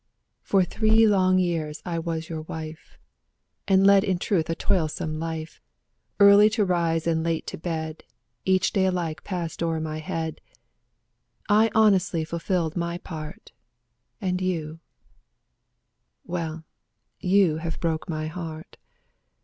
For 0.41 0.63
three 0.63 1.05
long 1.05 1.37
years 1.37 1.79
I 1.85 1.99
was 1.99 2.27
your 2.27 2.41
wife, 2.41 2.97
And 3.67 3.85
led 3.85 4.03
in 4.03 4.17
truth 4.17 4.49
a 4.49 4.55
toilsome 4.55 5.19
life; 5.19 5.61
Early 6.19 6.49
to 6.57 6.65
rise 6.65 7.05
and 7.05 7.23
late 7.23 7.45
to 7.45 7.57
bed. 7.59 8.03
Each 8.43 8.71
day 8.73 8.87
alike 8.87 9.23
passed 9.23 9.61
o'er 9.61 9.79
my 9.79 9.99
head. 9.99 10.41
I 11.49 11.69
honestly 11.75 12.25
fulfilled 12.25 12.75
my 12.75 12.97
part; 12.97 13.51
And 14.19 14.41
you,— 14.41 14.79
well, 16.33 16.63
you 17.19 17.57
have 17.57 17.79
broke 17.79 18.09
my 18.09 18.25
heart. 18.25 18.77